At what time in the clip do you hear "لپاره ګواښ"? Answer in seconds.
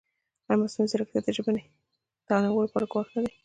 2.65-3.07